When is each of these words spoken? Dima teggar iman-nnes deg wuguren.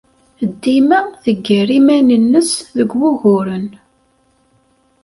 Dima 0.61 0.99
teggar 1.23 1.67
iman-nnes 1.77 2.51
deg 2.77 2.89
wuguren. 2.99 3.67